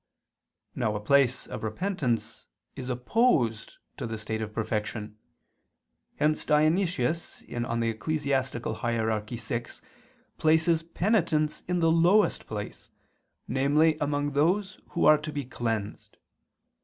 [0.73, 5.19] Now a place of repentance is opposed to the state of perfection;
[6.15, 8.73] hence Dionysius (Eccl.
[8.81, 9.19] Hier.
[9.19, 9.65] vi)
[10.39, 12.89] places penitents in the lowest place,
[13.47, 16.17] namely among those who are to be cleansed.